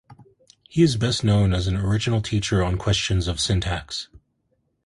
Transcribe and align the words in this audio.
He 0.67 0.81
is 0.81 0.97
best 0.97 1.23
known 1.23 1.53
as 1.53 1.67
an 1.67 1.75
original 1.77 2.23
teacher 2.23 2.63
on 2.63 2.79
questions 2.79 3.27
of 3.27 3.39
syntax. 3.39 4.09